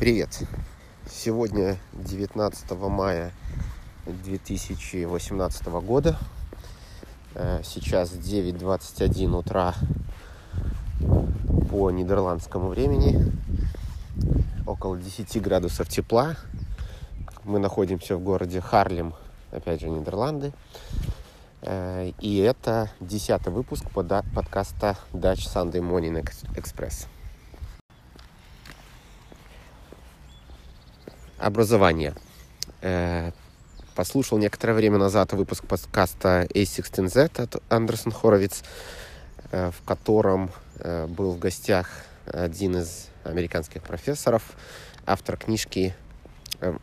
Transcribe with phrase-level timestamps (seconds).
[0.00, 0.30] Привет!
[1.06, 3.32] Сегодня 19 мая
[4.06, 6.16] 2018 года.
[7.34, 9.74] Э, сейчас 9.21 утра
[11.70, 13.30] по нидерландскому времени.
[14.66, 16.34] Около 10 градусов тепла.
[17.44, 19.12] Мы находимся в городе Харлем,
[19.52, 20.54] опять же, Нидерланды.
[21.60, 27.06] Э, и это десятый выпуск подкаста Dutch Sunday Morning Express.
[31.40, 32.14] Образование.
[32.82, 33.32] Э,
[33.94, 38.62] послушал некоторое время назад выпуск подкаста A16Z от Андерсон Хоровиц,
[39.50, 40.50] э, в котором
[41.08, 41.90] был в гостях
[42.24, 44.42] один из американских профессоров,
[45.04, 45.94] автор книжки,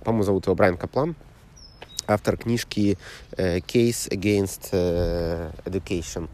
[0.04, 1.16] по-моему, зовут его Брайан Каплан,
[2.08, 2.98] автор книжки
[3.36, 6.30] э, Case Against э, Education.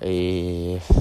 [0.00, 0.92] И э,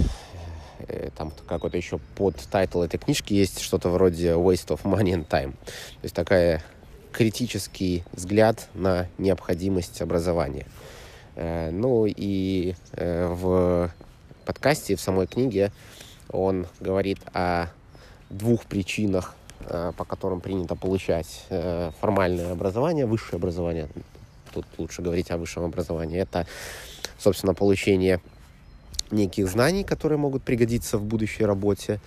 [1.17, 5.51] там какой-то еще под title этой книжки есть что-то вроде Waste of Money and Time.
[5.51, 6.63] То есть такая
[7.11, 10.65] критический взгляд на необходимость образования.
[11.35, 13.91] Ну и в
[14.45, 15.71] подкасте, в самой книге
[16.31, 17.67] он говорит о
[18.29, 19.35] двух причинах
[19.71, 23.89] Э, по которым принято получать э, формальное образование, высшее образование,
[24.53, 26.47] тут лучше говорить о высшем образовании, это,
[27.17, 28.21] собственно, получение
[29.11, 31.99] неких знаний, которые могут пригодиться в будущей работе,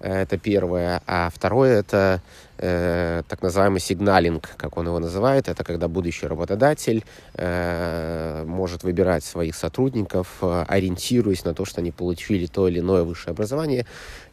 [0.00, 1.02] Э, это первое.
[1.06, 2.20] А второе это
[2.58, 5.48] э, так называемый сигналинг, как он его называет.
[5.48, 11.90] Это когда будущий работодатель э, может выбирать своих сотрудников, э, ориентируясь на то, что они
[11.90, 13.86] получили то или иное высшее образование.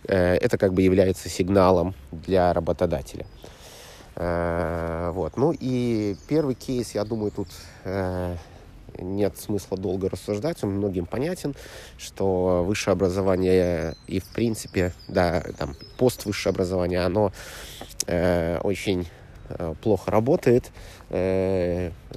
[0.08, 3.26] Э, это как бы является сигналом для работодателя.
[4.16, 5.38] Э, вот.
[5.38, 7.48] Ну и первый кейс, я думаю, тут
[7.84, 8.36] э,
[9.00, 11.56] нет смысла долго рассуждать, он многим понятен,
[11.98, 17.32] что высшее образование и, в принципе, да, там, поствысшее образование, оно
[18.08, 19.08] э, очень
[19.50, 20.72] э, плохо работает,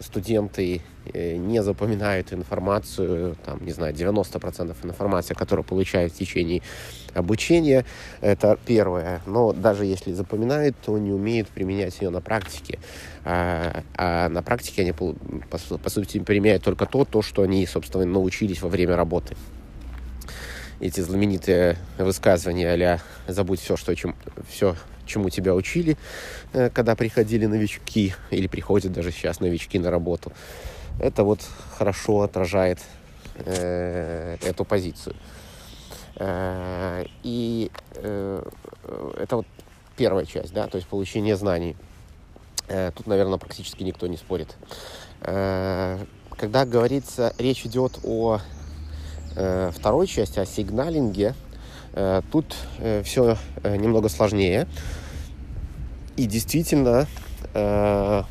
[0.00, 0.80] студенты
[1.12, 6.62] э, не запоминают информацию, там, не знаю, 90% информации, которую получают в течение
[7.14, 7.84] обучения,
[8.20, 9.20] это первое.
[9.26, 12.78] Но даже если запоминают, то не умеют применять ее на практике.
[13.24, 18.62] А, а на практике они, по сути, применяют только то, то, что они, собственно, научились
[18.62, 19.36] во время работы.
[20.80, 24.14] Эти знаменитые высказывания а «забудь все, что, чем,
[24.48, 24.76] все,
[25.08, 25.96] чему тебя учили,
[26.52, 30.32] э, когда приходили новички, или приходят даже сейчас новички на работу.
[31.00, 31.40] Это вот
[31.76, 32.78] хорошо отражает
[33.36, 35.16] э, эту позицию.
[36.16, 39.46] Э, и это вот
[39.96, 41.76] первая часть, да, то есть получение знаний.
[42.94, 44.54] Тут, наверное, практически никто не спорит.
[45.20, 48.40] Когда говорится, речь идет о
[49.32, 51.34] второй части, о сигналинге,
[52.30, 52.54] тут
[53.04, 54.68] все немного сложнее.
[56.18, 57.06] И действительно,
[57.54, 58.22] э,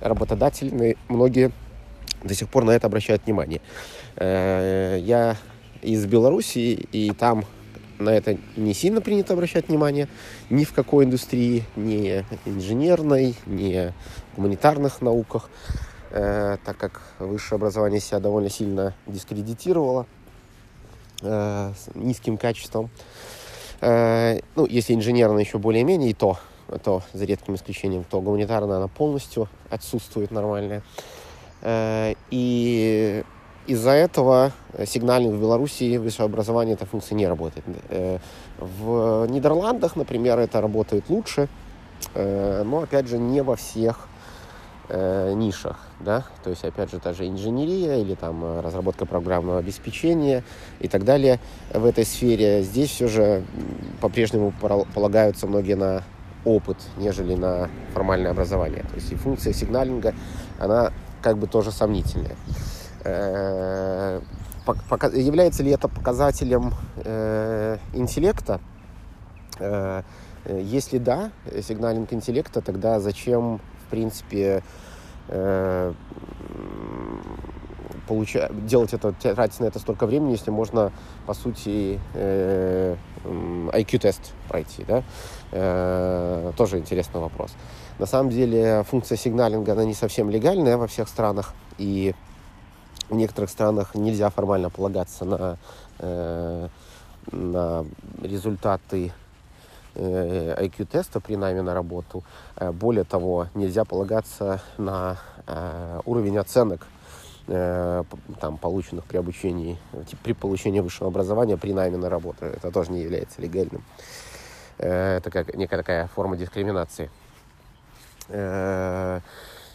[0.00, 1.52] работодатели, многие
[2.24, 3.60] до сих пор на это обращают внимание.
[4.16, 5.36] Э, я
[5.82, 7.44] из Беларуси, и там
[8.00, 10.08] на это не сильно принято обращать внимание
[10.50, 13.92] ни в какой индустрии, ни инженерной, ни
[14.34, 15.48] гуманитарных науках,
[16.10, 20.06] э, так как высшее образование себя довольно сильно дискредитировало
[21.20, 22.90] с низким качеством.
[23.80, 26.36] Ну, если инженерное еще более-менее, и то
[26.78, 30.82] то за редким исключением, то гуманитарная она полностью отсутствует нормальная.
[31.62, 33.24] Э, и
[33.66, 34.52] из-за этого
[34.84, 37.64] сигнальник в Беларуси высшее образование эта функция не работает.
[37.88, 38.18] Э,
[38.58, 41.48] в Нидерландах, например, это работает лучше,
[42.14, 44.08] э, но, опять же, не во всех
[44.88, 50.44] нишах, да, то есть, опять же, та же инженерия или там разработка программного обеспечения
[50.80, 51.40] и так далее
[51.72, 52.62] в этой сфере.
[52.62, 53.44] Здесь все же
[54.02, 54.52] по-прежнему
[54.92, 56.02] полагаются многие на
[56.44, 58.82] опыт, нежели на формальное образование.
[58.82, 60.14] То есть и функция сигналинга,
[60.58, 60.92] она
[61.22, 62.36] как бы тоже сомнительная.
[63.04, 64.20] Э,
[65.14, 68.60] является ли это показателем э, интеллекта?
[69.58, 70.02] Э,
[70.44, 71.30] если да,
[71.62, 74.64] сигналинг интеллекта, тогда зачем, в принципе,
[78.06, 78.48] получа...
[78.50, 80.92] делать это, тратить на это столько времени, если можно,
[81.26, 85.02] по сути, э, IQ-тест пройти, да?
[85.52, 87.52] Э, тоже интересный вопрос.
[87.98, 92.14] На самом деле функция сигналинга, она не совсем легальная во всех странах, и
[93.08, 95.58] в некоторых странах нельзя формально полагаться на,
[95.98, 96.68] э,
[97.30, 97.84] на
[98.22, 99.12] результаты
[99.94, 102.24] э, IQ-теста при найме на работу.
[102.56, 106.91] Э, более того, нельзя полагаться на э, уровень оценок Э,
[108.40, 109.78] там, полученных при обучении,
[110.22, 112.46] при получении высшего образования при найме на работу.
[112.46, 113.84] Это тоже не является легальным.
[114.78, 117.10] Это как некая такая форма дискриминации.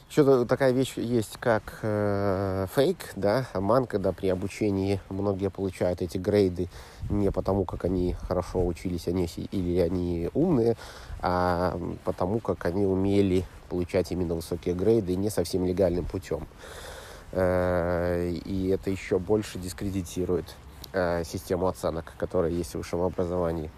[0.09, 6.18] Еще такая вещь есть, как э, фейк, да, обман, когда при обучении многие получают эти
[6.18, 6.69] грейды
[7.09, 10.77] не потому, как они хорошо учились они, или они умные,
[11.21, 16.47] а потому, как они умели получать именно высокие грейды не совсем легальным путем.
[16.47, 16.87] Э,
[17.33, 20.45] и это еще больше дискредитирует
[20.94, 23.69] э, систему оценок, которая есть в высшем образовании.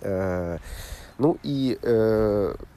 [0.00, 0.58] Э,
[1.18, 1.78] ну и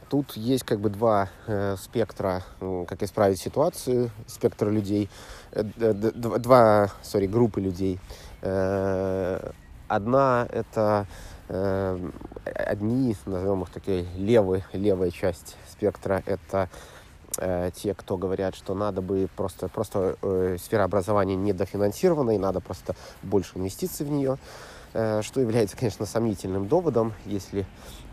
[0.10, 5.10] тут есть как бы два э, спектра, э, как исправить ситуацию, спектра людей,
[5.52, 8.00] э, два, сори, группы людей.
[8.42, 9.52] Э,
[9.88, 11.06] одна это
[11.48, 12.10] э,
[12.46, 16.99] одни, назовем их такие левые, левая часть спектра, это э,
[17.76, 22.96] те, кто говорят, что надо бы просто, просто э, сфера образования недофинансирована, и надо просто
[23.24, 24.38] больше инвестиций в нее,
[24.94, 27.66] э, что является, конечно, сомнительным доводом, если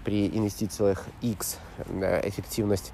[0.05, 1.59] при инвестициях X
[2.23, 2.93] эффективность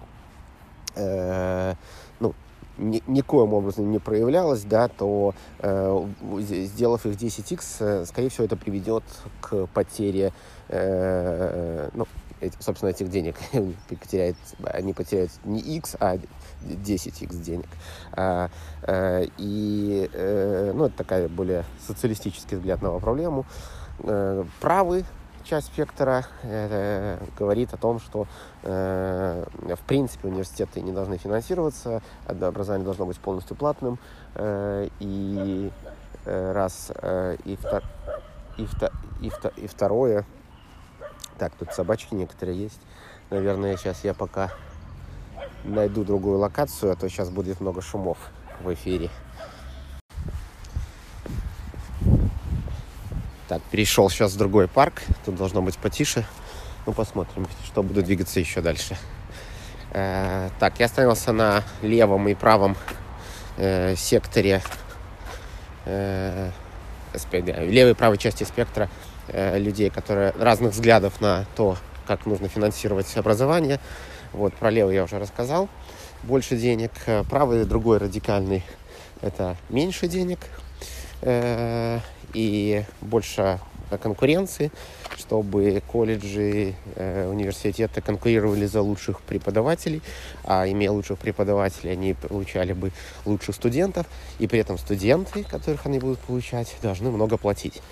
[0.95, 1.75] э,
[2.21, 2.35] ну,
[2.79, 6.07] ни, никоим образом не проявлялась, да, то э,
[6.41, 9.05] сделав их 10x, э, скорее всего, это приведет
[9.41, 10.33] к потере,
[10.69, 12.07] э, ну,
[12.59, 13.37] собственно, этих денег.
[14.01, 16.17] потеряют, они потеряют не x, а
[16.63, 17.69] 10x денег.
[18.13, 18.49] А,
[18.83, 23.47] э, и, э, ну, это такая более социалистический взгляд на проблему.
[24.01, 25.05] Э, правый
[25.45, 28.27] часть спектра э, говорит о том, что
[28.63, 29.45] э,
[29.77, 33.99] в принципе университеты не должны финансироваться, образование должно быть полностью платным,
[34.35, 35.71] э, и
[36.25, 37.83] э, раз, э, и, втор,
[38.57, 40.25] и, втор, и, втор, и второе,
[41.39, 42.81] так, тут собачки некоторые есть,
[43.31, 44.53] наверное, сейчас я пока
[45.65, 48.19] найду другую локацию, а то сейчас будет много шумов
[48.61, 49.11] в эфире.
[53.49, 55.03] Так, перешел сейчас в другой парк.
[55.25, 56.25] Тут должно быть потише.
[56.87, 58.97] Ну, посмотрим, что буду двигаться еще дальше.
[59.91, 62.77] Э, так, я остановился на левом и правом
[63.59, 64.63] э, секторе
[65.85, 66.51] э,
[67.35, 68.89] левой и правой части спектра
[69.33, 71.77] людей, которые разных взглядов на то,
[72.07, 73.81] как нужно финансировать образование.
[74.33, 75.69] Вот, про левый я уже рассказал.
[76.23, 76.91] Больше денег.
[77.29, 78.63] Правый, другой радикальный,
[79.21, 80.39] это меньше денег.
[81.23, 82.01] Э,
[82.35, 83.61] и больше
[83.99, 84.73] конкуренции,
[85.19, 90.03] чтобы колледжи, э, университеты конкурировали за лучших преподавателей,
[90.45, 92.91] а имея лучших преподавателей, они получали бы
[93.27, 94.07] лучших студентов,
[94.39, 97.83] и при этом студенты, которых они будут получать, должны много платить.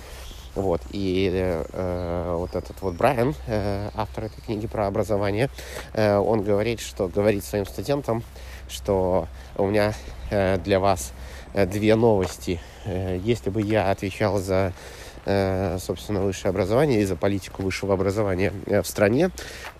[0.54, 5.48] Вот, и э, вот этот вот Брайан, э, автор этой книги про образование,
[5.92, 8.24] э, он говорит, что говорит своим студентам,
[8.68, 9.94] что у меня
[10.30, 11.12] э, для вас
[11.54, 14.72] э, две новости– Э, если бы я отвечал за, э,
[15.24, 19.30] собственно, высшее образование и за политику высшего образования э, в стране,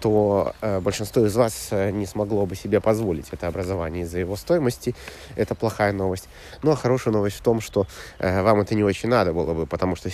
[0.01, 4.95] то большинство из вас не смогло бы себе позволить это образование из-за его стоимости.
[5.37, 6.29] Это плохая новость.
[6.63, 7.87] Ну, а хорошая новость в том, что
[8.19, 10.09] вам это не очень надо было бы, потому что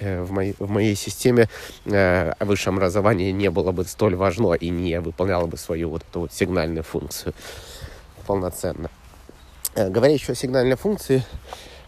[0.00, 1.48] в моей, в моей системе
[1.84, 6.32] высшее образование не было бы столь важно и не выполняло бы свою вот эту вот
[6.32, 7.34] сигнальную функцию
[8.26, 8.90] полноценно.
[9.74, 11.24] Говоря еще о сигнальной функции,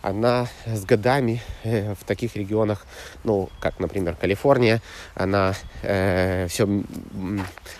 [0.05, 2.87] она с годами э, в таких регионах,
[3.25, 4.83] ну, как, например, Калифорния,
[5.15, 6.69] она э, все,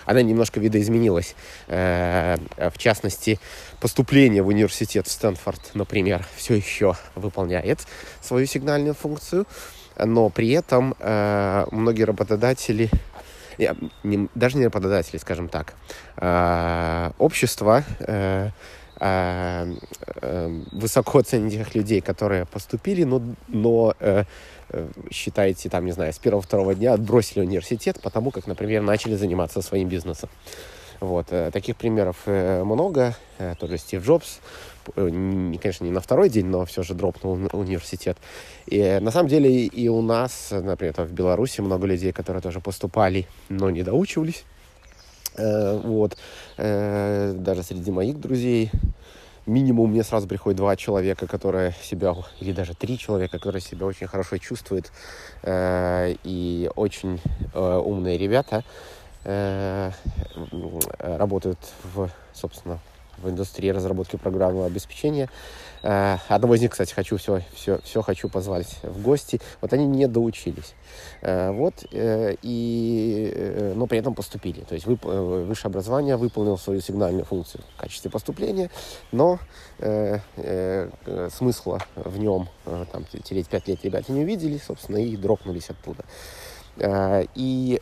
[0.05, 1.35] она немножко видоизменилась.
[1.67, 3.39] Э, в частности,
[3.79, 7.85] поступление в университет в Стэнфорд, например, все еще выполняет
[8.21, 9.45] свою сигнальную функцию,
[10.03, 12.89] но при этом э, многие работодатели
[14.03, 15.75] не, даже не работодатели, скажем так,
[16.17, 18.49] э, общество э,
[20.71, 24.23] высоко ценить тех людей, которые поступили, но, но э,
[24.69, 29.61] э, считаете, там, не знаю, с первого-второго дня отбросили университет, потому как, например, начали заниматься
[29.61, 30.29] своим бизнесом.
[31.01, 33.15] Вот, э, таких примеров много.
[33.37, 34.39] Э, тоже Стив Джобс,
[34.95, 38.17] конечно, не на второй день, но все же дропнул университет.
[38.67, 43.27] И на самом деле и у нас, например, в Беларуси много людей, которые тоже поступали,
[43.49, 44.45] но не доучивались.
[45.37, 46.17] Э, вот.
[46.57, 48.71] Э, даже среди моих друзей
[49.45, 54.07] минимум мне сразу приходит два человека, которые себя, или даже три человека, которые себя очень
[54.07, 54.91] хорошо чувствуют,
[55.43, 57.19] э, и очень
[57.53, 58.63] умные ребята
[60.99, 62.79] работают в, собственно,
[63.17, 65.29] в индустрии разработки программного обеспечения.
[65.85, 69.39] Э, одного из них, кстати, хочу все, все, все хочу позвать в гости.
[69.61, 70.73] Вот они не доучились.
[71.21, 74.61] Э, вот, э, и, но при этом поступили.
[74.61, 78.71] То есть высшее образование выполнило свою сигнальную функцию в качестве поступления,
[79.11, 79.39] но
[79.77, 80.89] э, э,
[81.31, 82.49] смысла в нем
[82.91, 86.03] там, тереть пять лет ребята не увидели, собственно, и дропнулись оттуда.
[87.35, 87.81] И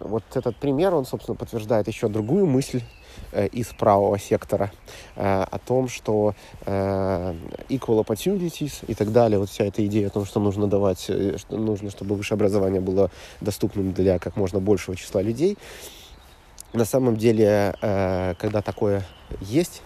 [0.00, 3.05] вот этот пример, он, собственно, подтверждает еще другую мысль, Э,
[3.52, 4.70] из правого сектора
[5.14, 7.34] э, о том, что э,
[7.68, 11.56] equal opportunities и так далее, вот вся эта идея о том, что нужно давать, что
[11.56, 15.58] нужно, чтобы высшее образование было доступным для как можно большего числа людей.
[16.72, 19.02] На самом деле, когда такое
[19.40, 19.82] есть,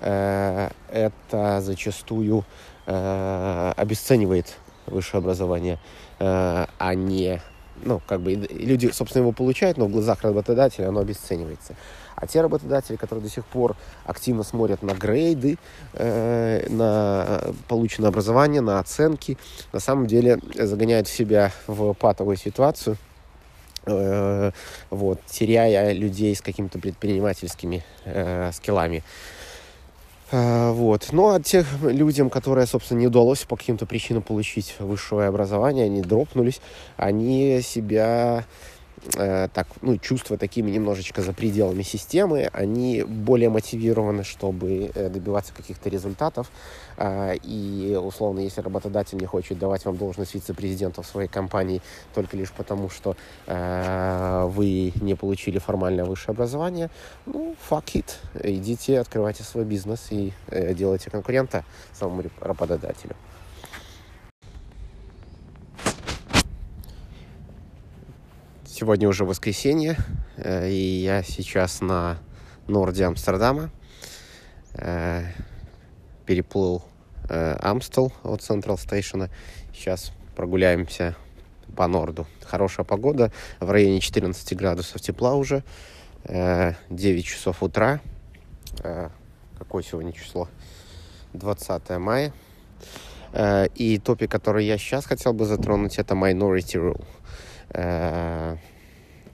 [0.00, 2.44] это зачастую
[2.86, 5.78] обесценивает высшее образование,
[6.18, 7.40] а не
[7.84, 11.74] ну, как бы люди, собственно, его получают, но в глазах работодателя оно обесценивается.
[12.22, 13.74] А те работодатели, которые до сих пор
[14.06, 15.58] активно смотрят на грейды,
[15.94, 19.36] э, на полученное образование, на оценки,
[19.72, 22.96] на самом деле загоняют себя в патовую ситуацию,
[23.86, 24.52] э,
[24.90, 29.02] вот, теряя людей с какими-то предпринимательскими э, скиллами.
[30.30, 31.08] Э, вот.
[31.10, 36.02] Ну, а тех людям, которые, собственно, не удалось по каким-то причинам получить высшее образование, они
[36.02, 36.60] дропнулись,
[36.96, 38.44] они себя
[39.16, 45.52] Э, так, ну, чувства такими немножечко за пределами системы, они более мотивированы, чтобы э, добиваться
[45.52, 46.50] каких-то результатов.
[46.96, 51.82] Э, и, условно, если работодатель не хочет давать вам должность вице-президента в своей компании
[52.14, 53.16] только лишь потому, что
[53.46, 56.90] вы не получили формальное высшее образование,
[57.26, 58.06] ну, fuck it.
[58.42, 63.16] Идите, открывайте свой бизнес и делайте конкурента самому работодателю.
[68.82, 69.96] Сегодня уже воскресенье,
[70.36, 72.18] э, и я сейчас на
[72.66, 73.70] норде Амстердама.
[74.74, 75.22] Э,
[76.26, 76.82] переплыл
[77.28, 79.28] э, Амстел от Централ Стейшена.
[79.72, 81.14] Сейчас прогуляемся
[81.76, 82.26] по норду.
[82.42, 85.62] Хорошая погода, в районе 14 градусов тепла уже.
[86.24, 88.00] 9 часов утра.
[89.58, 90.48] Какое сегодня число?
[91.34, 92.32] 20 мая.
[93.76, 96.96] И топик, который я сейчас хотел бы затронуть, это Minority
[97.70, 98.58] Rule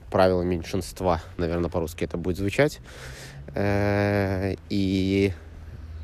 [0.09, 2.79] правила меньшинства, наверное, по-русски это будет звучать.
[3.55, 5.33] Э, и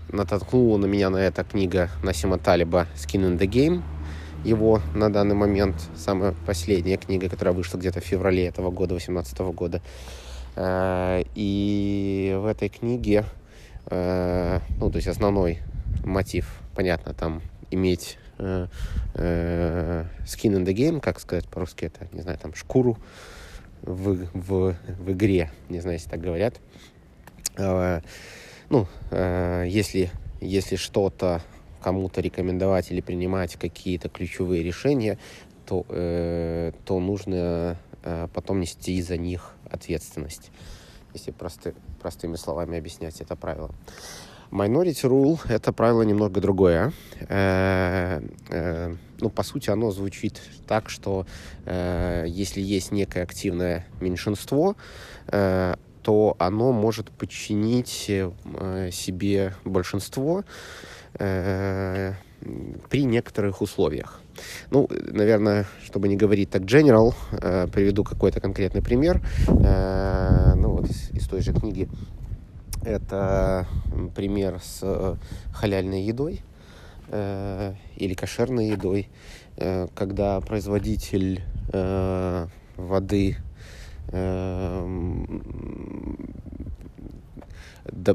[0.10, 3.82] натолкнула на меня на это книга Насима Талиба «Skin in the Game».
[4.44, 9.40] Его на данный момент самая последняя книга, которая вышла где-то в феврале этого года, 2018
[9.54, 9.82] года.
[10.56, 13.26] Э, и в этой книге,
[13.88, 15.60] э, ну, то есть основной
[16.04, 18.68] мотив, понятно, там иметь skin
[19.16, 22.98] in the game, как сказать по-русски это, не знаю, там шкуру
[23.86, 26.56] в, в, в игре, не знаю, если так говорят.
[27.58, 28.02] Э,
[28.70, 30.10] ну, э, если,
[30.42, 31.42] если что-то
[31.82, 35.20] кому-то рекомендовать или принимать какие-то ключевые решения,
[35.66, 40.52] то, э, то нужно э, потом нести за них ответственность.
[41.14, 43.72] Если просты, простыми словами объяснять это правило.
[44.56, 46.94] Minority Rule— это правило немного другое.
[47.28, 51.26] Э, э, ну, по сути, оно звучит так, что
[51.66, 54.76] э, если есть некое активное меньшинство,
[55.28, 60.44] то оно может подчинить себе большинство
[61.18, 62.14] при
[62.94, 64.22] некоторых условиях.
[64.70, 67.16] Ну, наверное, чтобы не говорить так general,
[67.72, 69.26] приведу какой-то конкретный пример.
[69.48, 71.90] Ну, вот из, из той же книги
[72.86, 73.68] это
[74.16, 75.16] пример с э,
[75.54, 76.42] халяльной едой
[77.10, 79.10] э, или кошерной едой,
[79.58, 81.42] э, когда производитель
[82.78, 83.38] воды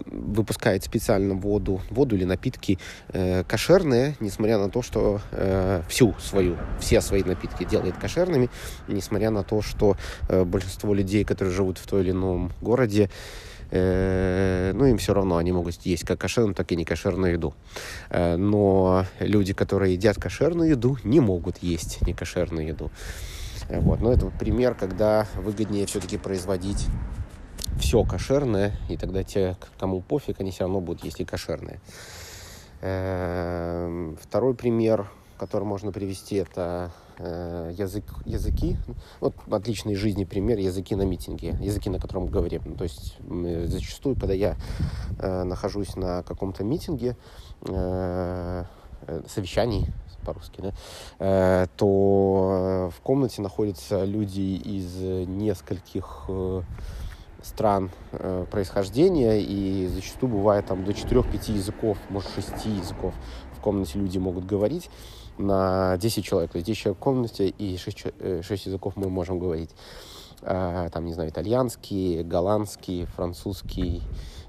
[0.07, 6.57] выпускает специально воду, воду или напитки э, кошерные, несмотря на то, что э, всю свою,
[6.79, 8.51] все свои напитки делает кошерными,
[8.87, 9.97] несмотря на то, что
[10.29, 15.37] э, большинство людей, которые живут в том или ином городе, Э, ну, им все равно,
[15.37, 17.55] они могут есть как кошерную, так и не кошерную еду.
[18.09, 22.91] Э, но люди, которые едят кошерную еду, не могут есть некошерную еду.
[23.69, 24.01] Э, вот.
[24.01, 26.87] Но это вот пример, когда выгоднее все-таки производить
[27.79, 31.81] все кошерное, и тогда те, кому пофиг, они все равно будут есть и кошерное.
[32.81, 35.07] Второй пример,
[35.41, 38.77] который можно привести, это э, язык, языки.
[39.21, 42.77] Вот отличный жизни пример языки на митинге, языки, на котором мы говорим.
[42.77, 43.17] То есть
[43.71, 44.57] зачастую, когда я
[45.19, 47.17] э, нахожусь на каком-то митинге,
[47.63, 48.65] э,
[49.07, 49.87] э совещании
[50.27, 50.73] по-русски, да,
[51.19, 54.95] э, то в комнате находятся люди из
[55.27, 56.63] нескольких э,
[57.43, 63.15] стран э, происхождения, и зачастую бывает там до 4-5 языков, может 6 языков
[63.61, 64.91] в комнате люди могут говорить
[65.39, 66.53] на 10 человек.
[66.53, 69.71] То есть 10 человек в комнате, и 6, 6 э, языков мы можем говорить.
[70.43, 74.03] А, там, не знаю, итальянский, голландский, французский,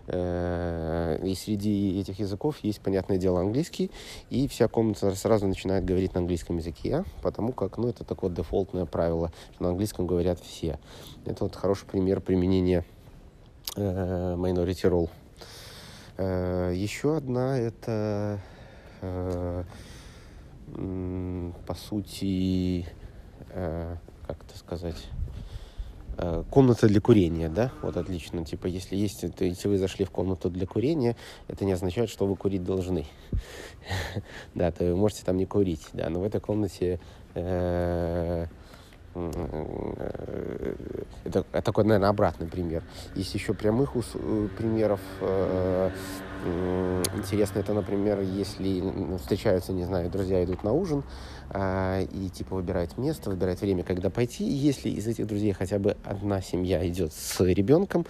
[0.08, 3.92] Э, и среди этих языков есть, понятное дело, английский,
[4.30, 8.86] и вся комната сразу начинает говорить на английском языке, потому как, ну, это такое дефолтное
[8.86, 10.80] правило, что на английском говорят все.
[11.26, 12.84] Это вот хороший пример применения
[13.76, 15.10] Minority.
[16.18, 18.40] Э, еще одна это,
[20.74, 22.86] по сути,
[23.50, 23.96] э,
[24.28, 25.08] как это сказать,
[26.18, 30.12] Э, комната для курения, да, вот отлично, типа, если есть, то, если вы зашли в
[30.12, 31.16] комнату для курения,
[31.48, 33.06] это не означает, что вы курить должны,
[34.54, 37.00] да, то вы можете там не курить, да, но в этой комнате
[37.34, 38.46] э,
[41.26, 42.84] это, это такой, наверное, обратный пример.
[43.16, 43.94] Есть еще прямых
[44.58, 45.00] примеров.
[47.16, 51.04] Интересно, это, например, если встречаются, не знаю, друзья идут на ужин,
[51.54, 54.48] а, и типа выбирать место, выбирать время, когда пойти.
[54.48, 58.06] И если из этих друзей хотя бы одна семья идет с ребенком,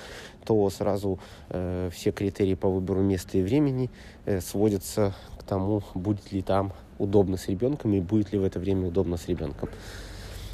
[0.45, 3.89] то сразу э, все критерии по выбору места и времени
[4.25, 8.59] э, сводятся к тому, будет ли там удобно с ребенком и будет ли в это
[8.59, 9.69] время удобно с ребенком.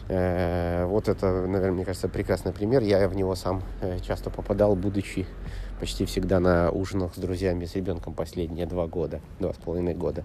[0.09, 2.81] Э, вот это, наверное, мне кажется, прекрасный пример.
[2.81, 5.25] Я в него сам э, часто попадал, будучи
[5.79, 10.23] почти всегда на ужинах с друзьями, с ребенком последние два года, два с половиной года.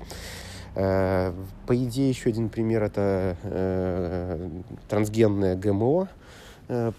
[0.76, 1.32] Э,
[1.66, 4.38] по идее, еще один пример это
[4.88, 6.08] трансгенные ГМО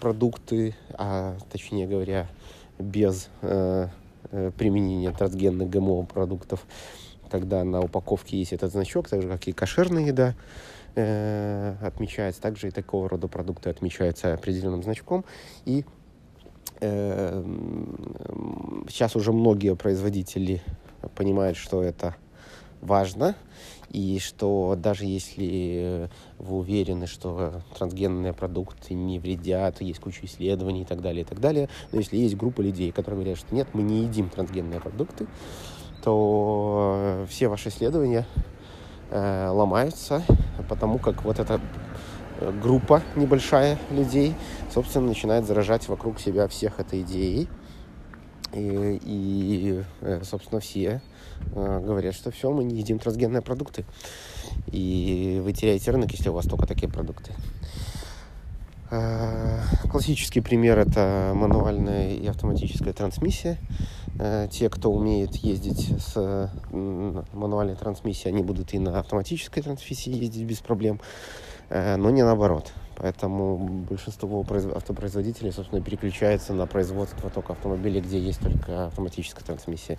[0.00, 2.28] продукты, а точнее говоря,
[2.78, 3.28] без
[4.30, 6.64] применения трансгенных ГМО продуктов,
[7.30, 10.34] когда на упаковке есть этот значок, так же как и кошерная еда,
[10.94, 12.40] отмечается.
[12.40, 15.24] Также и такого рода продукты отмечаются определенным значком.
[15.64, 15.84] И
[16.80, 20.62] сейчас уже многие производители
[21.14, 22.16] понимают, что это
[22.80, 23.34] важно,
[23.90, 30.84] и что даже если вы уверены, что трансгенные продукты не вредят, есть куча исследований и
[30.84, 33.82] так далее, и так далее, но если есть группа людей, которые говорят, что нет, мы
[33.82, 35.26] не едим трансгенные продукты,
[36.02, 38.26] то все ваши исследования
[39.14, 40.22] э, ломаются,
[40.68, 41.60] потому как вот эта
[42.62, 44.34] группа небольшая людей,
[44.72, 47.48] собственно, начинает заражать вокруг себя всех этой идеей.
[48.52, 51.00] И, и э, собственно, все
[51.54, 53.84] э, говорят, что все, мы не едим трансгенные продукты.
[54.70, 57.32] И вы теряете рынок, если у вас только такие продукты.
[58.90, 63.58] Э, классический пример это мануальная и автоматическая трансмиссия.
[64.50, 70.60] Те, кто умеет ездить с мануальной трансмиссией, они будут и на автоматической трансмиссии ездить без
[70.60, 71.00] проблем,
[71.68, 72.72] но не наоборот.
[72.96, 79.98] Поэтому большинство автопроизводителей, собственно, переключается на производство только автомобилей, где есть только автоматическая трансмиссия.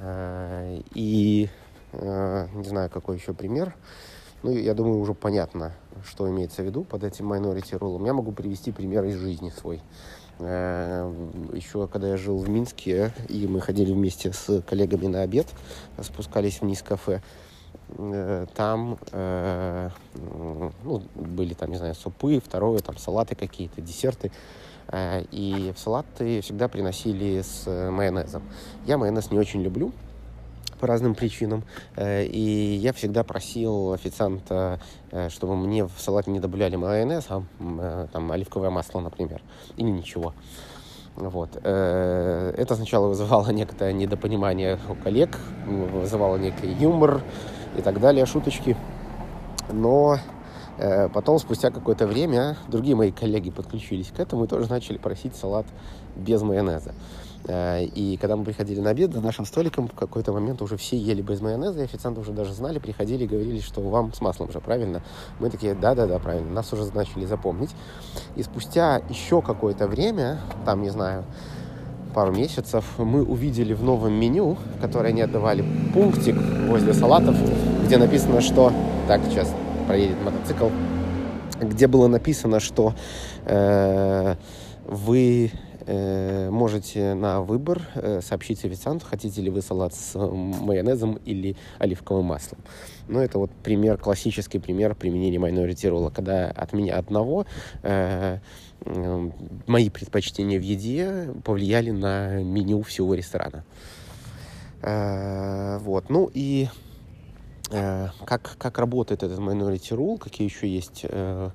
[0.00, 1.48] Э, и
[1.92, 3.74] э, не знаю, какой еще пример.
[4.42, 5.72] Ну, я думаю, уже понятно,
[6.04, 8.04] что имеется в виду под этим minority rule.
[8.06, 9.82] Я могу привести пример из жизни свой.
[10.38, 11.12] Э,
[11.52, 15.46] еще когда я жил в Минске, и мы ходили вместе с коллегами на обед,
[16.02, 17.22] спускались вниз в кафе,
[17.98, 19.90] Э, там э,
[20.84, 24.32] ну, были там, не знаю, супы, второе, там салаты какие-то, десерты.
[25.32, 28.44] И в салаты всегда приносили с майонезом.
[28.86, 29.92] Я майонез не очень люблю,
[30.76, 31.64] по разным причинам.
[31.98, 34.80] И я всегда просил официанта,
[35.28, 37.42] чтобы мне в салат не добавляли майонез, а
[38.12, 39.42] там оливковое масло, например,
[39.76, 40.34] или ничего.
[41.14, 41.56] Вот.
[41.56, 47.22] Это сначала вызывало некоторое недопонимание у коллег, вызывало некий юмор,
[47.76, 48.76] и так далее, шуточки.
[49.70, 50.18] Но
[50.78, 55.36] э, потом, спустя какое-то время, другие мои коллеги подключились к этому и тоже начали просить
[55.36, 55.66] салат
[56.16, 56.94] без майонеза.
[57.46, 60.96] Э, и когда мы приходили на обед, за нашим столиком в какой-то момент уже все
[60.96, 64.50] ели без майонеза, и официанты уже даже знали, приходили и говорили, что вам с маслом
[64.50, 65.02] же, правильно?
[65.38, 67.70] Мы такие, да-да-да, правильно, нас уже начали запомнить.
[68.34, 71.24] И спустя еще какое-то время, там, не знаю,
[72.14, 76.36] пару месяцев мы увидели в новом меню, которое они отдавали, пунктик
[76.68, 77.36] возле салатов,
[77.84, 78.72] где написано, что...
[79.06, 79.54] Так, сейчас
[79.86, 80.68] проедет мотоцикл.
[81.60, 82.94] Где было написано, что
[83.44, 84.34] э,
[84.84, 85.52] вы
[85.86, 92.58] можете на выбор э, сообщить официанту, хотите ли вы салат с майонезом или оливковым маслом.
[93.08, 97.46] Ну, это вот пример, классический пример применения minority rule, когда от меня одного
[97.82, 98.38] э,
[99.66, 103.64] мои предпочтения в еде повлияли на меню всего ресторана.
[104.82, 106.68] Э, вот, ну и
[107.70, 111.50] э, как, как работает этот minority rule, какие еще есть э,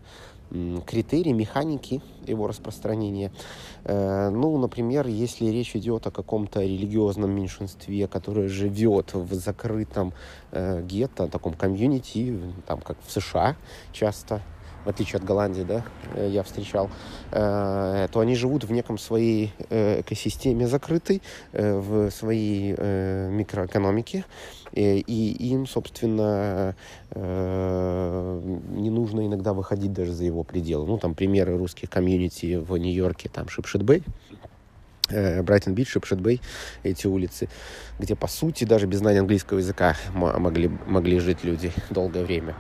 [0.85, 3.31] критерии, механики его распространения.
[3.85, 10.13] Ну, например, если речь идет о каком-то религиозном меньшинстве, которое живет в закрытом
[10.51, 13.55] гетто, таком комьюнити, там как в США
[13.93, 14.41] часто,
[14.83, 15.83] в отличие от Голландии, да,
[16.19, 16.89] я встречал,
[17.31, 21.21] то они живут в неком своей экосистеме закрытой,
[21.53, 24.25] в своей микроэкономике,
[24.73, 26.75] и им, собственно,
[27.13, 30.87] не нужно иногда выходить даже за его пределы.
[30.87, 34.03] Ну, там примеры русских комьюнити в Нью-Йорке, там Шипсхед-Бэй,
[35.43, 36.41] Брайтон Бич, Шипсхед-Бэй,
[36.83, 37.49] эти улицы,
[37.99, 42.55] где, по сути, даже без знания английского языка могли, могли жить люди долгое время.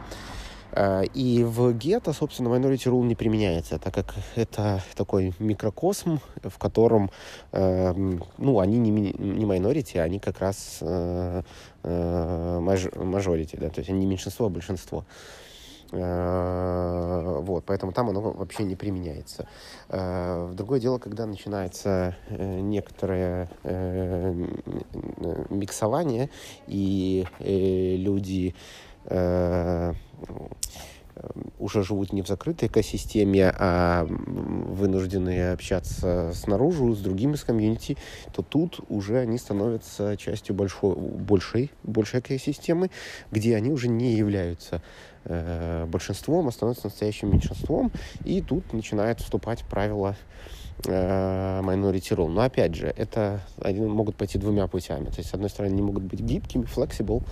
[0.73, 6.57] Э, и в гетто, собственно, minority rule не применяется, так как это такой микрокосм, в
[6.57, 7.11] котором,
[7.51, 11.41] эм, ну, они не, не minority, они как раз э,
[11.83, 15.05] э, majority, да, то есть они не меньшинство, а большинство.
[15.93, 19.45] Вот, поэтому там оно вообще не применяется.
[19.89, 23.49] Другое дело, когда начинается некоторое
[25.49, 26.29] миксование,
[26.65, 28.55] и люди
[31.59, 37.97] уже живут не в закрытой экосистеме, а вынуждены общаться снаружи с другими с комьюнити,
[38.33, 42.89] то тут уже они становятся частью большой, большой, большей экосистемы,
[43.31, 44.81] где они уже не являются
[45.25, 47.91] э, большинством, а становятся настоящим меньшинством,
[48.25, 52.29] и тут начинают вступать правила э, minority rule.
[52.29, 55.05] Но опять же, это они могут пойти двумя путями.
[55.05, 57.23] То есть, с одной стороны, они могут быть гибкими, flexible,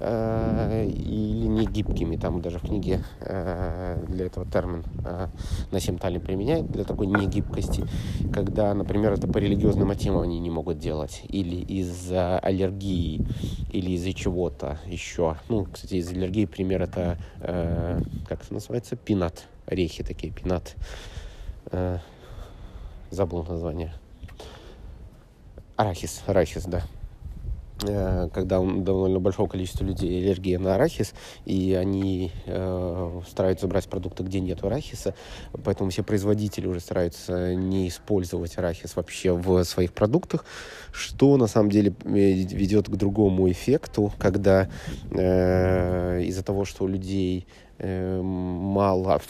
[0.00, 2.16] э, или не гибкими.
[2.16, 5.28] Там даже в книге э, для этого термин э,
[5.70, 7.84] Насим Талин применяет для такой негибкости,
[8.32, 13.26] когда, например, это по религиозным мотивам они не могут делать, или из-за аллергии,
[13.72, 15.36] или из-за чего-то еще.
[15.48, 20.74] Ну, кстати, из аллергии пример это, э, как это называется, пинат, орехи такие, пинат.
[21.72, 21.98] Э,
[23.10, 23.92] забыл название.
[25.76, 26.82] Арахис, арахис, да.
[27.86, 31.14] Э, когда у довольно большого количества людей аллергия на арахис,
[31.46, 35.14] и они э, стараются брать продукты, где нет арахиса,
[35.64, 40.44] поэтому все производители уже стараются не использовать арахис вообще в своих продуктах,
[40.92, 44.68] что на самом деле э, ведет к другому эффекту, когда
[45.10, 47.46] э, из-за того, что у людей
[47.78, 49.20] э, мало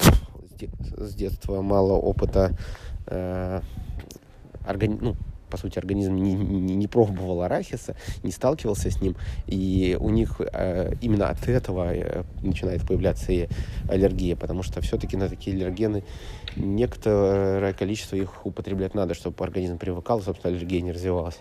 [0.98, 2.52] с детства мало опыта
[3.10, 3.60] э,
[4.66, 4.98] органи...
[5.00, 5.16] ну,
[5.50, 10.40] по сути, организм не, не, не пробовал арахиса, не сталкивался с ним, и у них
[10.40, 13.48] э, именно от этого э, начинает появляться и
[13.88, 16.04] аллергия, потому что все-таки на такие аллергены
[16.56, 21.38] некоторое количество их употреблять надо, чтобы организм привыкал, и, собственно, аллергия не развивалась.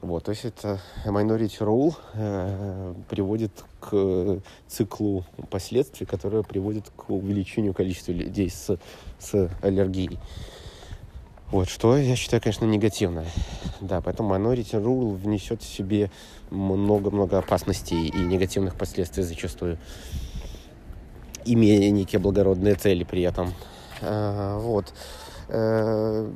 [0.00, 7.72] Вот, то есть это minority rule э, приводит к циклу последствий, которые приводят к увеличению
[7.72, 8.76] количества людей с,
[9.18, 10.18] с аллергией.
[11.50, 13.24] Вот, что я считаю, конечно, негативно.
[13.80, 16.10] Да, поэтому Minority Rule внесет в себе
[16.50, 19.78] много-много опасностей и негативных последствий зачастую,
[21.44, 23.52] имея некие благородные цели при этом.
[24.00, 24.92] А, вот.
[25.48, 26.30] Э,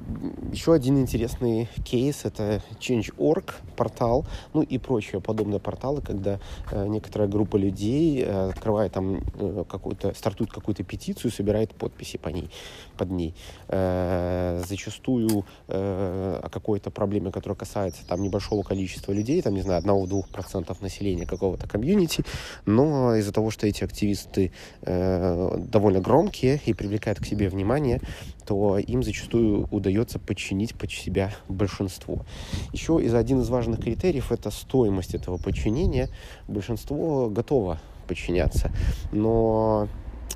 [0.52, 6.40] Еще один интересный кейс— это Change.org портал, ну и прочие подобные порталы, когда
[6.70, 9.20] э, некоторая группа людей э, открывает там
[9.68, 12.50] какую-то, стартует какую-то петицию, собирает подписи по ней,
[12.96, 13.34] под ней.
[13.68, 21.26] Зачастую о какой-то проблеме, которая касается там небольшого количества людей, там, не знаю, 1-2% населения
[21.26, 22.24] какого-то комьюнити,
[22.66, 28.00] но из-за того, что эти активисты довольно громкие и привлекают к себе внимание,
[28.48, 32.24] то им зачастую удается подчинить под себя большинство.
[32.72, 36.08] Еще из один из важных критериев это стоимость этого подчинения.
[36.48, 38.72] Большинство готово подчиняться,
[39.12, 39.86] но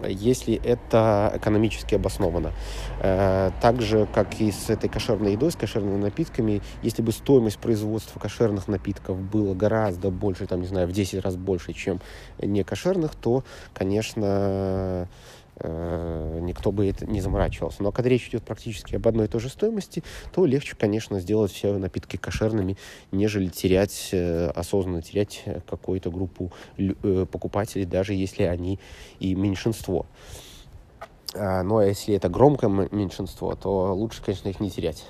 [0.07, 2.53] если это экономически обосновано.
[3.01, 7.59] Э, так же, как и с этой кошерной едой, с кошерными напитками, если бы стоимость
[7.59, 12.01] производства кошерных напитков была гораздо больше, там, не знаю, в 10 раз больше, чем
[12.39, 15.09] не кошерных, то, конечно,
[15.63, 17.83] никто бы это не заморачивался.
[17.83, 21.53] Но когда речь идет практически об одной и той же стоимости, то легче, конечно, сделать
[21.53, 22.77] все напитки кошерными,
[23.13, 28.81] нежели терять, э, осознанно терять какую-то группу э, покупателей, даже если они
[29.21, 30.07] и меньшинство.
[31.35, 35.07] А, ну, а если это громкое меньшинство, то лучше, конечно, их не терять.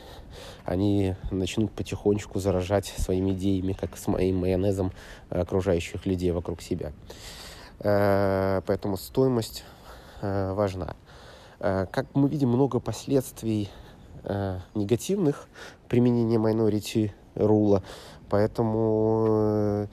[0.64, 4.92] Они начнут потихонечку заражать своими идеями, как с моим майонезом
[5.30, 6.92] окружающих людей вокруг себя.
[7.80, 9.71] Поэтому стоимость Э,
[10.22, 10.96] важна.
[11.62, 13.70] Э, как мы видим, много последствий
[14.24, 15.48] э, негативных
[15.88, 17.82] применения minority rule,
[18.28, 19.88] поэтому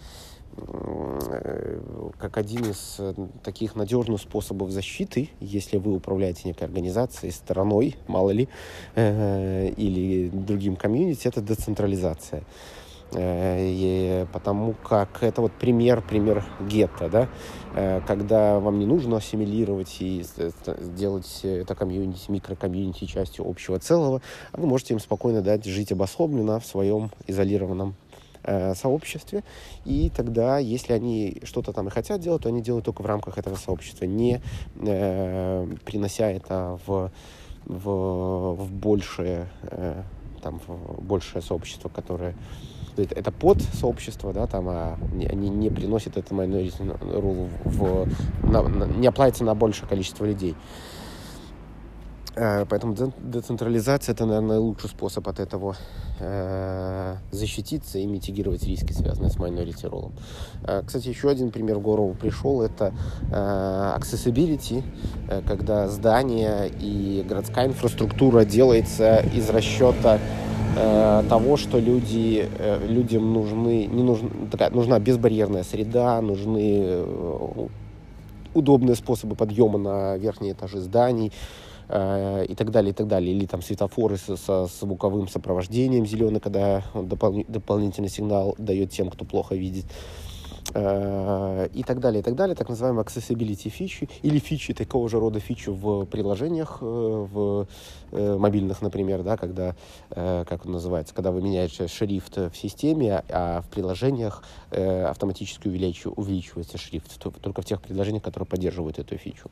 [2.18, 3.00] как один из
[3.44, 8.50] таких надежных способов защиты, если вы управляете некой организацией, стороной, мало ли,
[8.96, 12.44] или другим комьюнити, это децентрализация.
[13.16, 20.24] И потому как это вот пример, пример гетто, да, когда вам не нужно ассимилировать и
[20.24, 26.60] сделать это комьюнити, микрокомьюнити частью общего целого, а вы можете им спокойно дать жить обособленно
[26.60, 27.96] в своем изолированном
[28.44, 29.44] э, сообществе,
[29.86, 33.38] и тогда, если они что-то там и хотят делать, то они делают только в рамках
[33.38, 34.42] этого сообщества, не
[34.76, 37.12] э, принося это в,
[37.66, 40.04] в, в большее, э,
[40.42, 42.36] там, в большее сообщество, которое
[43.02, 44.98] это под сообщество, да, там, а
[45.30, 48.08] они не приносят это minority rule в,
[48.44, 50.56] на, на, не оплатится на большее количество людей.
[52.36, 55.76] Э, поэтому децентрализация это, наверное, лучший способ от этого
[56.20, 60.14] э, защититься и митигировать риски, связанные с роллом.
[60.64, 62.94] Э, кстати, еще один пример в голову пришел, это
[63.32, 64.84] accessibility,
[65.48, 70.20] когда здание и городская инфраструктура делается из расчета
[71.30, 72.48] того, что люди,
[72.88, 77.04] людям нужны, не нужна, такая, нужна безбарьерная среда, нужны
[78.54, 81.32] удобные способы подъема на верхние этажи зданий,
[81.92, 83.36] Э, и так далее, и так далее.
[83.36, 89.10] Или там светофоры со, со звуковым сопровождением зеленый, когда он допол- дополнительный сигнал дает тем,
[89.10, 89.86] кто плохо видит
[90.76, 95.20] э, и так далее, и так далее, так называемые accessibility фичи или фичи такого же
[95.20, 97.68] рода фичи в приложениях, э, в
[98.12, 99.76] мобильных, например, да, когда,
[100.10, 107.20] как он называется, когда вы меняете шрифт в системе, а в приложениях автоматически увеличивается шрифт,
[107.20, 109.52] только в тех приложениях, которые поддерживают эту фичу.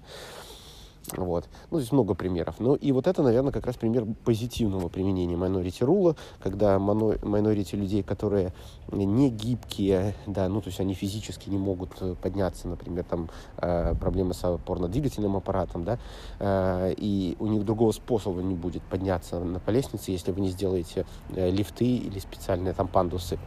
[1.16, 1.48] Вот.
[1.72, 2.56] Ну, здесь много примеров.
[2.60, 8.04] Ну, и вот это, наверное, как раз пример позитивного применения minority rule, когда minority людей,
[8.04, 8.54] которые
[8.92, 13.96] не гибкие, да, ну, то есть они физически не могут э, подняться, например, там, э,
[13.96, 16.00] проблемы с опорно-двигательным аппаратом, да,
[16.40, 20.50] э, и у них другого способа не будет подняться на по лестнице, если вы не
[20.50, 23.38] сделаете лифты или специальные там пандусы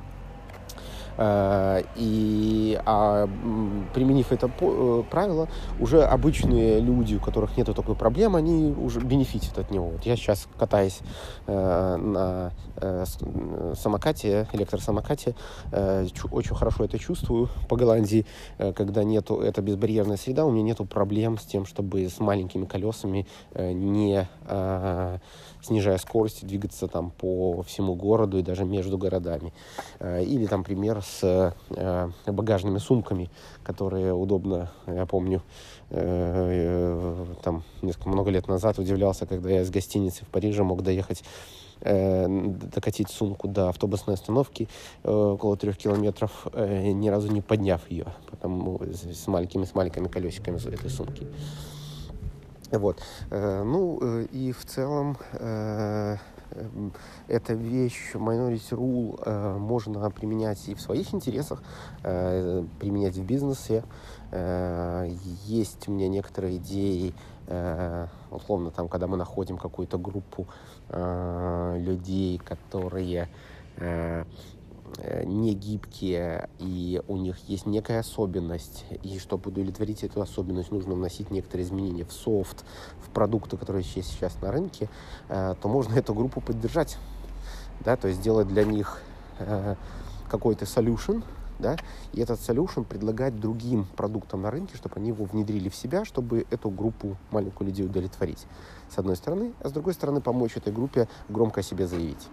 [1.21, 3.29] и а,
[3.93, 9.59] применив это э, правило, уже обычные люди, у которых нет такой проблемы, они уже бенефитят
[9.59, 9.91] от него.
[9.91, 11.01] Вот я сейчас катаясь
[11.47, 13.05] э, на э,
[13.77, 15.35] самокате, электросамокате,
[15.73, 18.25] э, очень хорошо это чувствую по Голландии,
[18.59, 22.65] э, когда нету, это безбарьерная среда, у меня нету проблем с тем, чтобы с маленькими
[22.65, 25.19] колесами э, не э,
[25.63, 29.53] снижая скорость, двигаться там по всему городу и даже между городами.
[29.99, 33.31] Э, или там пример с э, багажными сумками,
[33.63, 35.43] которые удобно, я помню,
[35.91, 41.23] э, там несколько много лет назад удивлялся, когда я из гостиницы в Париже мог доехать
[41.83, 44.69] докатить сумку до автобусной остановки
[45.03, 50.91] около трех километров, ни разу не подняв ее, потому с маленькими с маленькими колесиками этой
[50.91, 51.27] сумки.
[52.73, 53.03] Вот.
[53.31, 56.17] Э, ну, э, и в целом э,
[57.27, 61.63] эта вещь, minority rule, можно применять и в своих интересах,
[62.03, 63.85] применять в бизнесе.
[65.45, 67.15] Есть у меня некоторые идеи,
[68.33, 70.49] условно, там, когда мы находим какую-то группу
[70.89, 73.29] людей, которые
[75.25, 81.31] не гибкие, и у них есть некая особенность, и чтобы удовлетворить эту особенность, нужно вносить
[81.31, 82.65] некоторые изменения в софт,
[83.05, 84.89] в продукты, которые есть сейчас на рынке,
[85.29, 86.99] э, то можно эту группу поддержать,
[87.81, 89.03] да, то есть сделать для них
[89.39, 89.77] э,
[90.29, 91.23] какой-то solution,
[91.59, 91.77] да,
[92.13, 96.47] и этот solution предлагать другим продуктам на рынке, чтобы они его внедрили в себя, чтобы
[96.51, 98.47] эту группу маленькую людей удовлетворить,
[98.89, 102.29] с одной стороны, а с другой стороны помочь этой группе громко о себе заявить.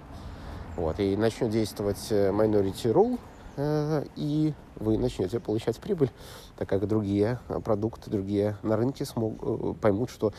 [0.78, 3.20] Вот, и начнет действовать э, minority rule,
[3.56, 6.12] э, и вы начнете получать прибыль,
[6.56, 10.34] так как другие э, продукты, другие на рынке смог, поймут, что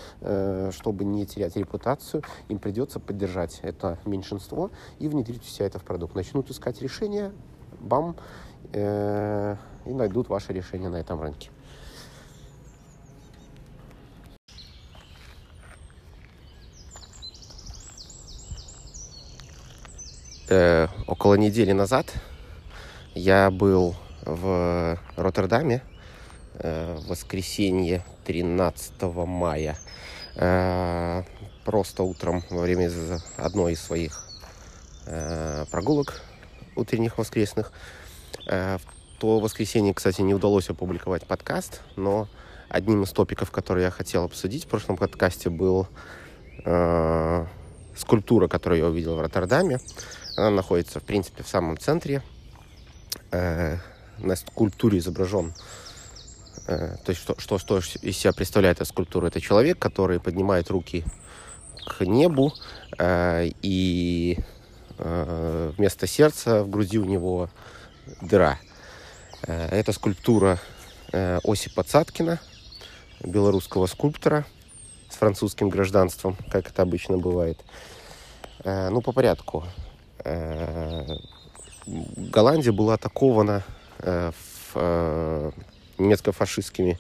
[0.70, 4.70] чтобы не терять репутацию, им придется поддержать это меньшинство
[5.00, 6.14] и внедрить все это в продукт.
[6.14, 7.32] Начнут искать решения,
[7.80, 8.14] бам,
[8.72, 11.50] и найдут ваше решение на этом рынке.
[20.48, 22.12] Э, около недели назад
[23.14, 25.82] я был в Роттердаме
[26.54, 29.76] э, воскресенье 13 мая.
[30.36, 31.22] Э,
[31.64, 32.90] просто утром во время
[33.36, 34.26] одной из своих
[35.06, 36.20] э, прогулок
[36.76, 37.72] утренних воскресных.
[38.46, 42.28] Э, в то воскресенье, кстати, не удалось опубликовать подкаст, но
[42.68, 45.88] одним из топиков, который я хотел обсудить в прошлом подкасте, был
[46.64, 47.46] э,
[47.96, 49.80] скульптура, которую я увидел в Роттердаме.
[50.38, 52.22] Она находится, в принципе, в самом центре.
[53.32, 53.78] Э,
[54.18, 55.52] на скульптуре изображен
[56.66, 59.26] э, то есть что, что, что из себя представляет эта скульптура?
[59.26, 61.04] Это человек, который поднимает руки
[61.86, 62.52] к небу
[62.98, 64.38] э, и
[64.98, 67.48] вместо сердца в груди у него
[68.20, 68.58] дыра.
[69.42, 70.58] Это скульптура
[71.12, 72.40] Осипа Цаткина,
[73.22, 74.44] белорусского скульптора
[75.08, 77.60] с французским гражданством, как это обычно бывает.
[78.64, 79.64] Ну, по порядку.
[81.86, 83.62] Голландия была атакована
[85.98, 86.98] немецко-фашистскими,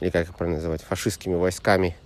[0.00, 1.96] или как их правильно называть, фашистскими войсками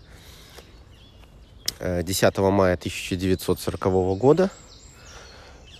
[1.81, 4.51] 10 э, мая 1940 года.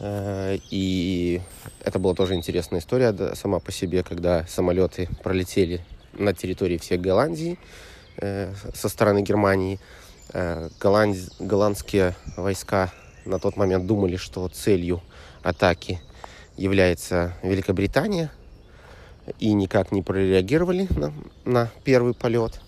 [0.01, 1.41] Э, и
[1.85, 7.59] это была тоже интересная история сама по себе, когда самолеты пролетели на территории всей Голландии
[8.17, 9.79] э, со стороны Германии.
[10.79, 11.17] Голланд...
[11.41, 12.93] Голландские войска
[13.25, 15.01] на тот момент думали, что целью
[15.43, 16.01] атаки
[16.57, 18.31] является Великобритания,
[19.39, 21.13] и никак не прореагировали на,
[21.45, 22.61] на первый полет.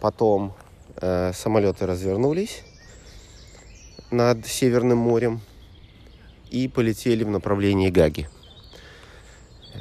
[0.00, 0.54] Потом
[0.96, 2.62] Э, самолеты развернулись
[4.10, 5.40] над Северным морем
[6.50, 8.28] и полетели в направлении Гаги.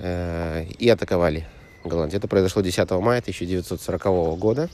[0.02, 1.47] Э, и атаковали
[1.84, 2.17] Голландию.
[2.17, 4.69] Это произошло 10 мая 1940 года.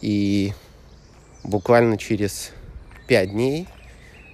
[0.00, 0.52] И
[1.44, 2.50] буквально через
[3.06, 3.68] пять дней,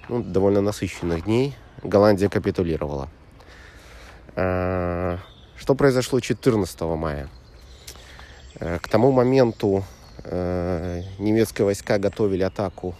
[0.09, 3.09] ну, довольно насыщенных дней, Голландия капитулировала.
[4.35, 5.17] Э,
[5.57, 7.29] что произошло 14 мая?
[8.59, 9.83] К тому моменту
[10.25, 12.95] Э, немецкие войска готовили атаку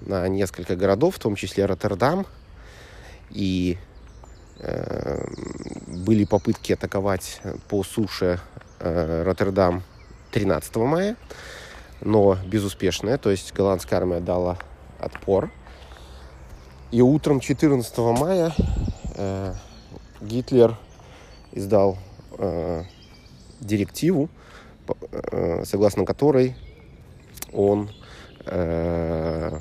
[0.00, 2.26] на несколько городов, в том числе Роттердам.
[3.30, 3.78] И
[4.58, 5.24] э,
[5.86, 8.40] были попытки атаковать по суше
[8.78, 9.82] э, Роттердам
[10.30, 11.16] 13 мая,
[12.00, 13.18] но безуспешные.
[13.18, 14.58] То есть голландская армия дала
[14.98, 15.50] отпор.
[16.92, 18.54] И утром 14 мая
[19.16, 19.54] э,
[20.20, 20.78] Гитлер
[21.52, 21.98] издал
[22.38, 22.84] э,
[23.60, 24.28] директиву,
[25.12, 26.54] Э, согласно которой
[27.52, 27.90] он
[28.46, 29.58] э,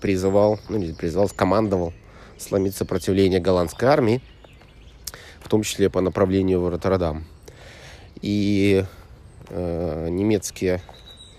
[0.00, 1.92] призывал, ну не призывал, командовал
[2.38, 4.20] сломить сопротивление голландской армии,
[5.40, 7.24] в том числе по направлению в Роттердам.
[8.20, 8.84] И
[9.48, 10.82] э, немецкие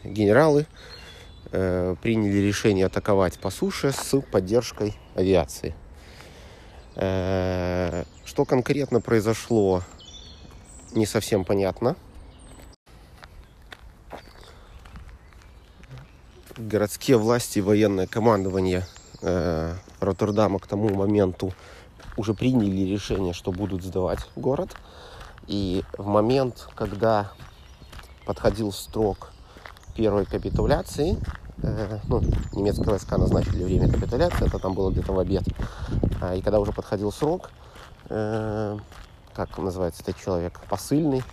[0.04, 0.66] генералы
[1.54, 5.74] э, приняли решение атаковать по суше с поддержкой авиации.
[6.96, 9.82] Э, что конкретно произошло,
[10.94, 11.96] не совсем понятно.
[16.58, 18.86] городские власти и военное командование
[19.22, 21.54] э, Роттердама к тому моменту
[22.18, 24.76] уже приняли решение, что будут сдавать город.
[25.48, 27.32] И в момент, когда
[28.26, 29.32] подходил срок
[29.96, 31.18] первой капитуляции,
[31.58, 32.22] ну,
[32.54, 35.44] немецкие войска назначили время капитуляции, это там было где-то в обед,
[36.22, 37.52] а, и когда уже подходил срок,
[38.10, 38.78] э,
[39.34, 41.24] как называется этот человек, посыльный,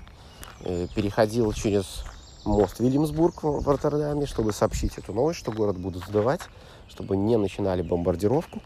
[0.60, 2.04] э, переходил через
[2.44, 6.40] мост Вильямсбург в Роттердаме, чтобы сообщить эту новость, что город будут сдавать,
[6.88, 8.60] чтобы не начинали бомбардировку.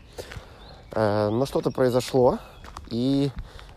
[0.93, 2.39] Э, но что-то произошло,
[2.89, 3.31] и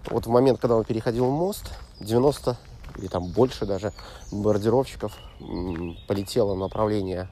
[0.10, 1.66] вот в момент, когда он переходил мост,
[2.00, 2.58] 90
[2.98, 3.94] или там больше даже
[4.32, 5.14] бомбардировщиков
[6.08, 7.28] полетело в направление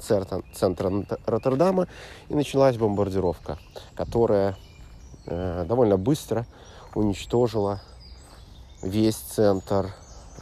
[0.00, 0.90] центра, центра
[1.26, 1.86] Роттердама,
[2.28, 3.58] и началась бомбардировка,
[3.94, 4.56] которая
[5.26, 6.46] э, довольно быстро
[6.94, 7.80] уничтожила
[8.82, 9.94] весь центр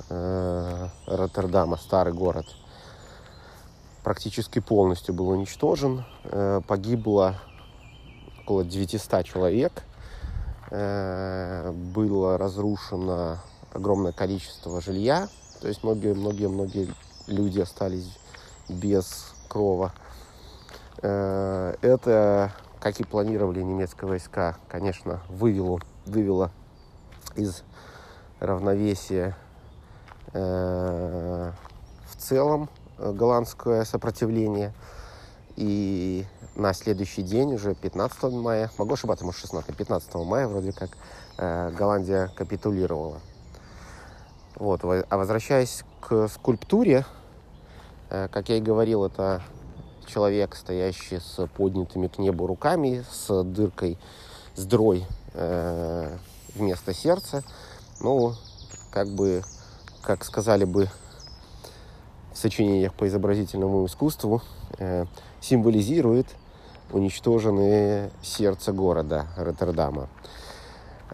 [0.08, 2.46] э, Роттердама, старый город,
[4.06, 6.04] практически полностью был уничтожен.
[6.24, 7.36] Э, погибло
[8.42, 9.82] около 900 человек.
[10.70, 13.38] Э, было разрушено
[13.72, 15.28] огромное количество жилья.
[15.60, 16.88] То есть многие-многие-многие
[17.26, 18.08] люди остались
[18.68, 19.92] без крова.
[21.02, 26.50] Э, это, как и планировали немецкие войска, конечно, вывело, вывело
[27.34, 27.62] из
[28.40, 29.36] равновесия
[30.32, 31.52] Э,
[32.10, 34.74] в целом э, голландское сопротивление.
[35.56, 40.90] И на следующий день, уже 15 мая, могу ошибаться, может 16, 15 мая вроде как
[41.38, 43.20] Голландия капитулировала.
[44.56, 44.80] Вот.
[44.84, 47.06] А возвращаясь к скульптуре,
[48.32, 49.42] как я и говорил, это
[50.06, 53.98] человек, стоящий с поднятыми к небу руками, с дыркой,
[54.54, 56.16] с дрой э,
[56.54, 57.42] вместо сердца.
[58.00, 58.34] Ну,
[58.90, 59.42] как бы
[60.02, 60.88] как сказали бы
[62.32, 64.42] в сочинениях по изобразительному искусству,
[64.78, 65.06] э,
[65.40, 66.28] символизирует
[66.92, 70.08] уничтоженное сердце города Роттердама.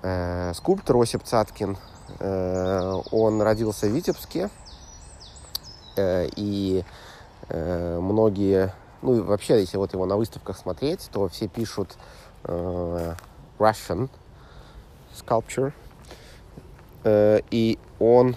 [0.02, 1.76] Э, скульптор Осип Цаткин,
[2.18, 4.61] э, он родился в Витебске, э,
[5.96, 6.84] и
[7.48, 8.72] э, многие,
[9.02, 11.96] ну и вообще, если вот его на выставках смотреть, то все пишут
[12.44, 13.14] э,
[13.58, 14.08] Russian
[15.14, 15.72] sculpture,
[17.04, 18.36] э, и он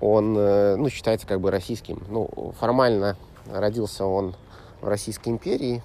[0.00, 2.02] он э, ну, считается как бы российским.
[2.08, 3.16] Ну, формально
[3.50, 4.34] родился он
[4.82, 5.82] в Российской империи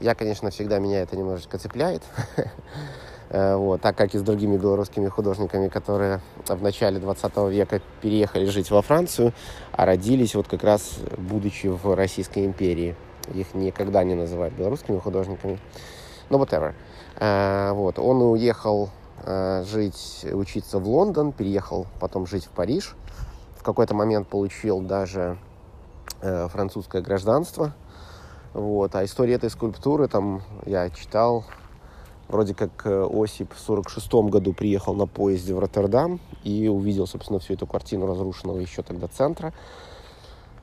[0.00, 2.02] Я, конечно, всегда меня это немножечко цепляет.
[3.28, 8.44] Э, вот, так как и с другими белорусскими художниками, которые в начале 20 века переехали
[8.46, 9.32] жить во Францию,
[9.72, 12.94] а родились вот как раз будучи в Российской империи.
[13.34, 15.58] Их никогда не называют белорусскими художниками.
[16.30, 16.74] Но whatever.
[17.18, 18.90] Э, вот, он уехал
[19.24, 22.94] э, жить, учиться в Лондон, переехал потом жить в Париж.
[23.58, 25.38] В какой-то момент получил даже
[26.20, 27.74] французское гражданство.
[28.54, 28.94] Вот.
[28.94, 31.44] А история этой скульптуры, там я читал,
[32.28, 37.38] Вроде как э, Осип в 46 году приехал на поезде в Роттердам и увидел, собственно,
[37.38, 39.52] всю эту картину разрушенного еще тогда центра.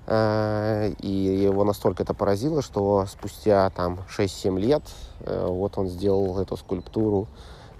[0.05, 4.83] Э, и его настолько это поразило, что спустя там 6-7 лет
[5.21, 7.27] э, вот он сделал эту скульптуру,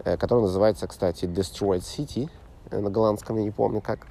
[0.04, 2.30] которая называется, кстати, Destroyed City,
[2.72, 4.08] на голландском, я не помню как.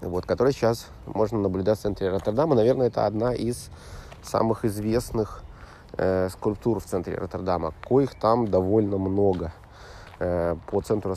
[0.00, 2.56] вот, которая сейчас можно наблюдать в центре Роттердама.
[2.56, 3.70] Наверное, это одна из
[4.22, 5.43] самых известных
[5.96, 9.52] э, скульптур в центре Роттердама, коих там довольно много.
[10.18, 11.16] Э, по центру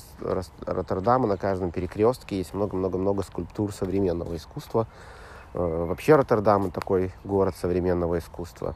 [0.66, 4.88] Роттердама на каждом перекрестке есть много-много-много скульптур современного искусства.
[5.54, 8.76] Э, вообще Роттердам такой город современного искусства.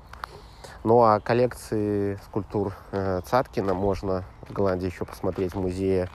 [0.83, 6.09] Ну а коллекции скульптур э, Цаткина можно в Голландии еще посмотреть в музее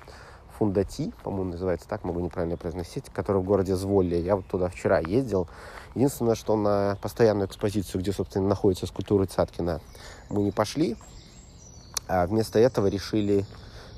[0.59, 4.21] Фундати, по-моему, называется так, могу неправильно произносить, который в городе Зволле.
[4.21, 5.49] Я вот туда вчера ездил.
[5.97, 9.81] Единственное, что на постоянную экспозицию, где, собственно, находится скульптура Цаткина,
[10.29, 10.95] мы не пошли,
[12.07, 13.47] а вместо этого решили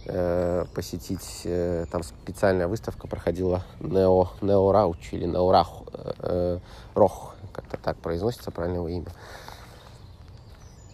[0.06, 5.70] э, посетить, э, там специальная выставка проходила Нео, Нео Рауч или Нео Рах,
[6.20, 6.60] э,
[6.94, 9.10] Рох, как-то так произносится правильно его имя.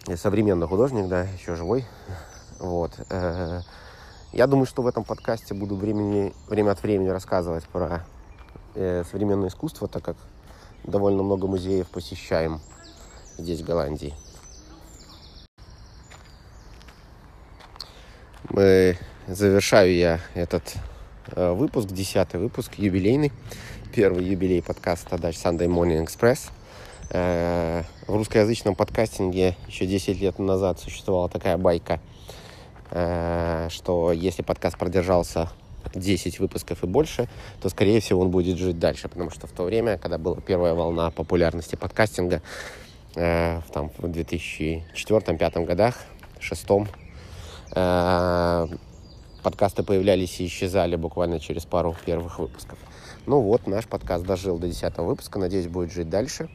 [0.07, 1.85] Я современный художник, да, еще живой.
[2.57, 2.93] Вот.
[3.11, 3.61] Э,
[4.33, 8.03] я думаю, что в этом подкасте буду времени, время от времени рассказывать про
[8.73, 10.17] э, современное искусство, так как
[10.85, 12.61] довольно много музеев посещаем
[13.37, 14.13] здесь, в Голландии.
[18.49, 20.75] Мы, завершаю я этот
[21.31, 23.31] э, выпуск, десятый выпуск, юбилейный,
[23.93, 26.51] первый юбилей подкаста Dutch Sunday Morning Express.
[27.09, 31.99] Э, в русскоязычном подкастинге еще 10 лет назад существовала такая байка–
[32.91, 35.49] Э, что если подкаст продержался
[35.93, 37.27] 10 выпусков и больше,
[37.61, 40.73] то, скорее всего, он будет жить дальше, потому что в то время, когда была первая
[40.73, 42.41] волна популярности подкастинга,
[43.15, 45.95] э, там, в 2004-2005 годах,
[46.39, 46.87] шестом,
[47.75, 48.67] э,
[49.43, 52.79] подкасты появлялись и исчезали буквально через пару первых выпусков.
[53.25, 56.49] Ну вот, наш подкаст дожил до 10 выпуска, надеюсь, будет жить дальше.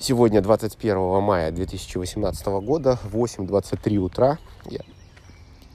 [0.00, 4.38] Сегодня 21 мая 2018 года, 8.23 утра.
[4.68, 4.80] Я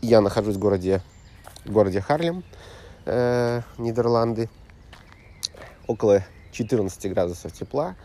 [0.01, 1.01] я нахожусь в городе,
[1.67, 2.43] в городе Харлем,
[3.05, 4.49] э, Нидерланды.
[5.85, 7.95] Около 14 градусов тепла.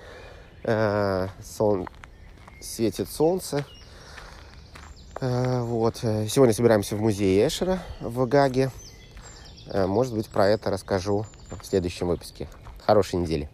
[0.65, 1.89] Э, сон,
[2.61, 3.65] светит солнце.
[5.21, 5.97] Э, вот.
[5.99, 8.71] Сегодня собираемся в музее Эшера в Гаге.
[9.69, 12.49] Э, может быть, про это расскажу в следующем выпуске.
[12.85, 13.49] Хорошей недели.